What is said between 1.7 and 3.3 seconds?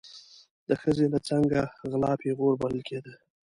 غلا پیغور بلل کېده.